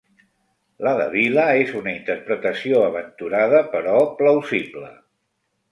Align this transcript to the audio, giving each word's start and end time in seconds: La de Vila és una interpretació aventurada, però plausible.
La 0.87 0.93
de 1.01 1.05
Vila 1.15 1.43
és 1.65 1.69
una 1.81 1.93
interpretació 1.99 2.81
aventurada, 2.89 3.65
però 3.77 3.95
plausible. 4.25 4.93